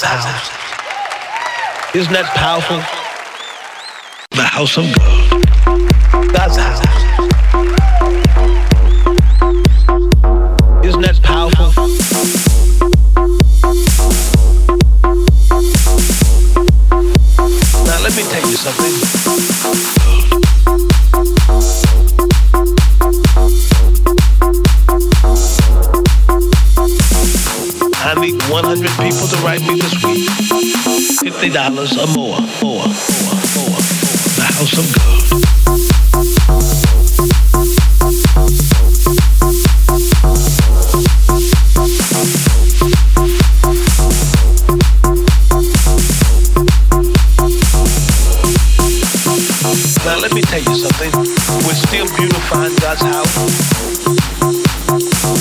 [0.00, 1.94] God's house.
[1.96, 2.76] Isn't that powerful?
[4.30, 6.32] The house of God.
[6.32, 6.78] God's house.
[10.84, 11.72] Isn't that powerful?
[17.84, 19.17] Now let me tell you something.
[29.10, 30.28] People to write me this week.
[30.28, 33.80] $50 or more, more, more, more.
[34.36, 35.18] The house of God.
[50.04, 51.12] Now let me tell you something.
[51.66, 53.38] We're still beautifying God's house.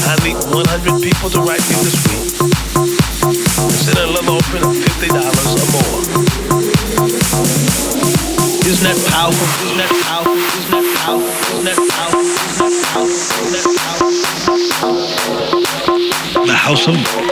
[0.07, 2.46] I need 100 people to write me this week.
[4.27, 5.99] Send a offering of $50 or more.
[8.67, 9.47] Isn't that powerful?
[9.63, 10.35] Isn't that powerful?
[10.35, 11.55] Isn't that powerful?
[11.55, 12.27] Isn't that powerful?
[12.27, 13.47] Isn't that powerful?
[13.47, 13.87] Isn't that
[16.27, 16.45] powerful?
[16.45, 17.26] The house of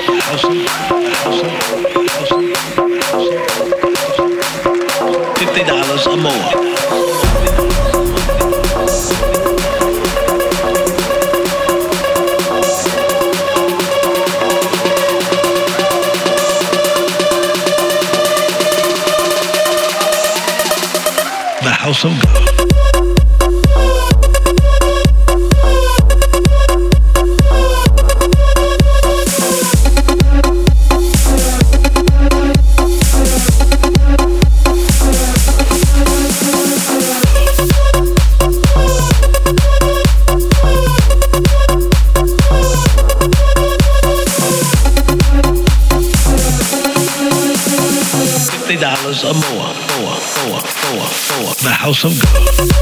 [22.06, 22.45] so go.
[51.86, 52.75] House of God.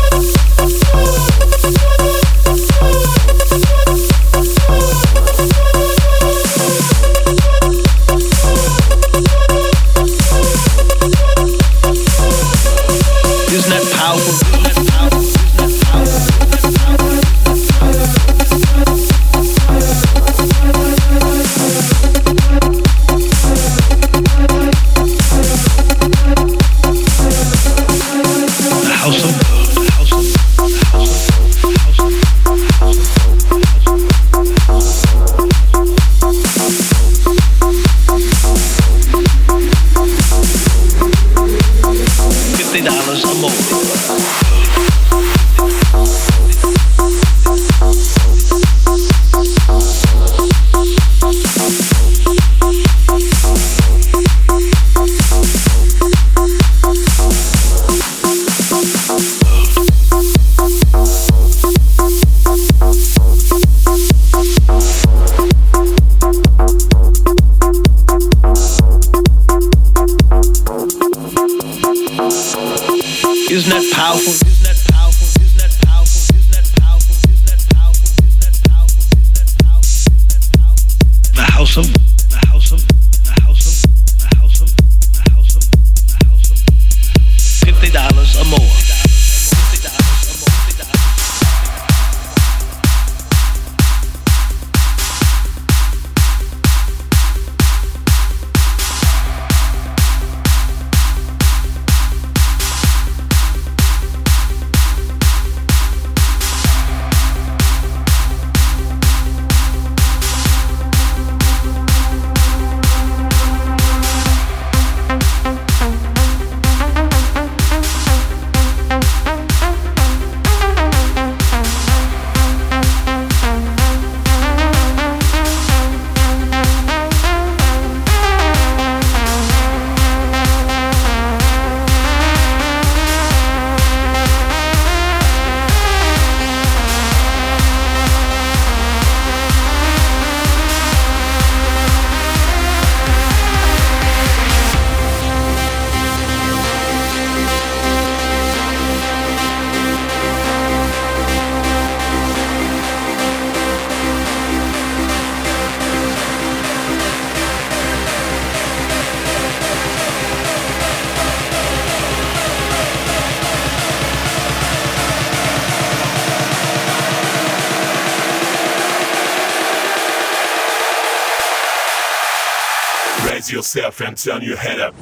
[174.23, 174.92] Turn your head up.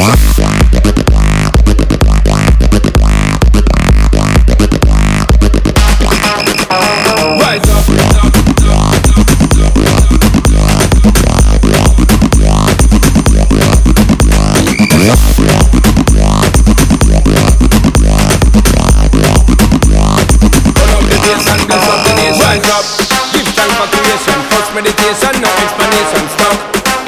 [0.00, 0.29] Wow.
[25.20, 26.58] nation, no explanation stuck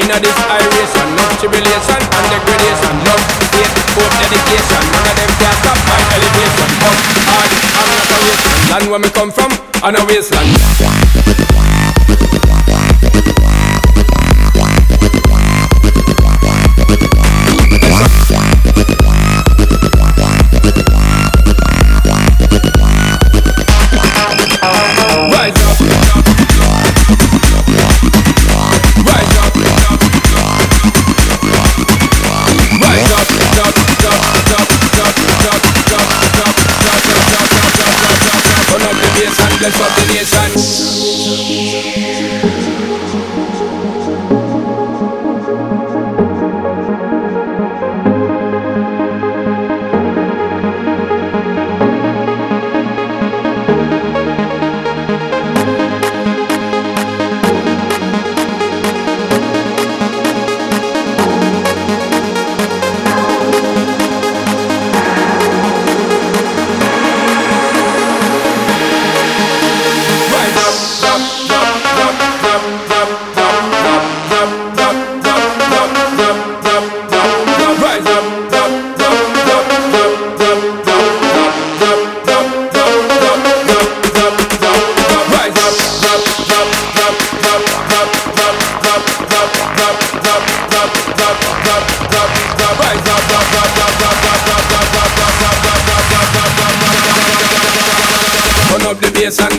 [0.00, 2.94] In this iration, no tribulation and degradation.
[3.08, 4.82] Love, faith, hope, dedication.
[4.92, 6.70] None of them can stop my elevation.
[6.84, 6.96] Up,
[7.28, 8.70] hard, I'm not a wasteland.
[8.70, 9.50] Land where me come from,
[9.82, 11.21] I'm a wasteland.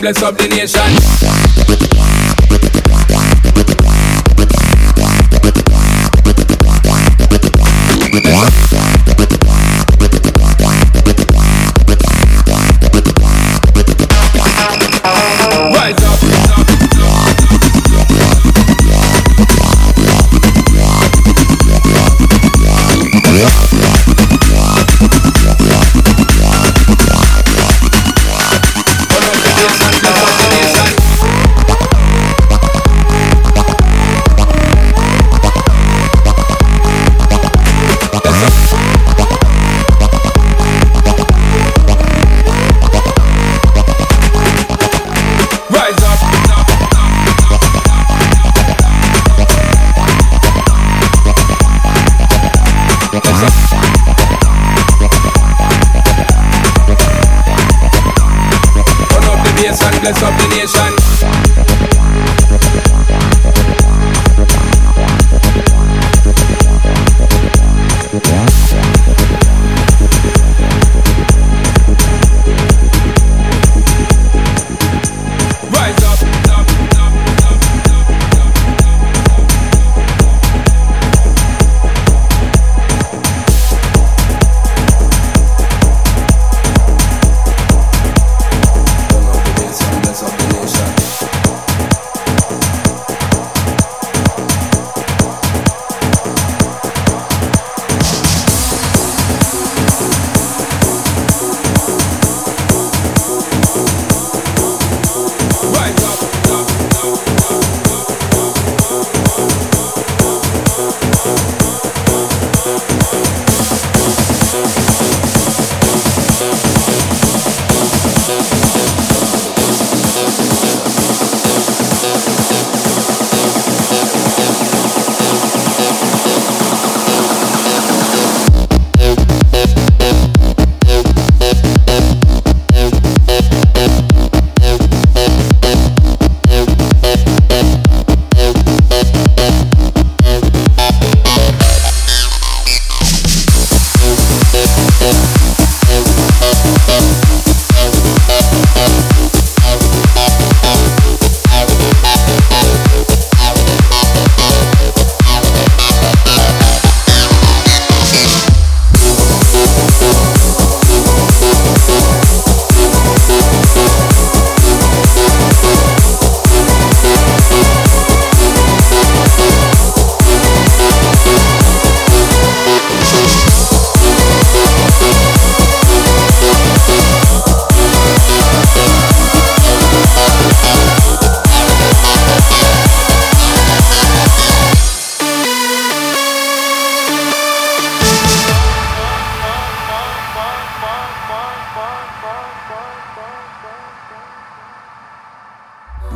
[0.04, 1.13] bless up the nation.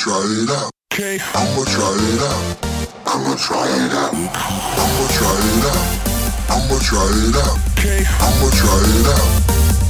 [0.00, 0.70] try it out.
[0.94, 1.18] Okay.
[1.36, 2.56] I'ma try it out.
[3.04, 4.14] I'ma try it out.
[4.16, 5.84] I'ma try it out.
[6.48, 7.60] I'ma try it out.
[7.76, 8.00] Okay.
[8.08, 9.28] I'ma try it out.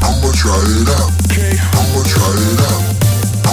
[0.02, 1.14] I'ma try it out.
[1.30, 1.54] Okay.
[1.78, 2.82] I'ma try it out.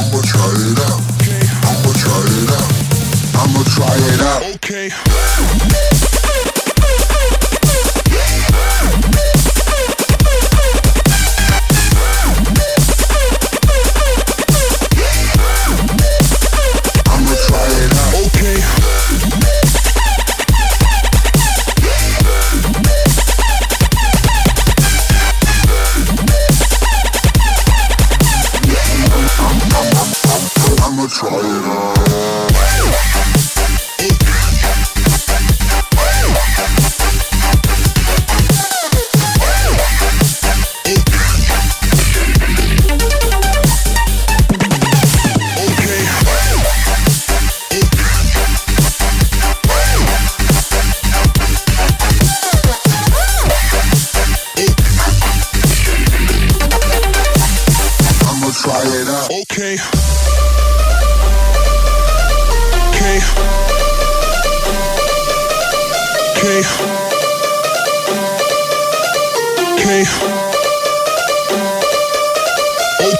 [0.01, 0.97] I'ma try it out.
[1.22, 1.45] Okay.
[1.62, 2.74] I'ma try it out.
[3.38, 4.41] I'ma try it out.
[4.58, 5.86] Okay.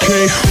[0.10, 0.47] okay.